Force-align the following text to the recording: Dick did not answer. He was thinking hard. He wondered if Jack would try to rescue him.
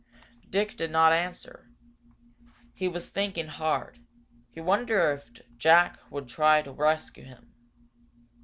Dick 0.49 0.75
did 0.75 0.89
not 0.89 1.13
answer. 1.13 1.69
He 2.73 2.87
was 2.87 3.07
thinking 3.09 3.45
hard. 3.45 3.99
He 4.49 4.59
wondered 4.59 5.13
if 5.19 5.29
Jack 5.57 5.99
would 6.09 6.27
try 6.27 6.63
to 6.63 6.71
rescue 6.71 7.25
him. 7.25 7.53